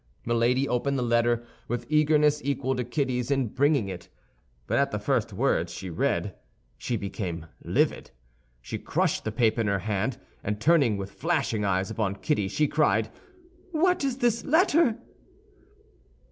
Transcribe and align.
Milady 0.25 0.67
opened 0.67 0.97
the 0.97 1.03
letter 1.03 1.45
with 1.67 1.85
eagerness 1.87 2.41
equal 2.43 2.75
to 2.75 2.83
Kitty's 2.83 3.29
in 3.29 3.49
bringing 3.49 3.87
it; 3.87 4.09
but 4.65 4.79
at 4.79 4.89
the 4.89 4.97
first 4.97 5.31
words 5.31 5.71
she 5.71 5.91
read 5.91 6.33
she 6.75 6.97
became 6.97 7.45
livid. 7.63 8.09
She 8.63 8.79
crushed 8.79 9.25
the 9.25 9.31
paper 9.31 9.61
in 9.61 9.67
her 9.67 9.77
hand, 9.85 10.17
and 10.43 10.59
turning 10.59 10.97
with 10.97 11.11
flashing 11.11 11.63
eyes 11.63 11.91
upon 11.91 12.15
Kitty, 12.15 12.47
she 12.47 12.67
cried, 12.67 13.11
"What 13.73 14.03
is 14.03 14.17
this 14.17 14.43
letter?" 14.43 14.97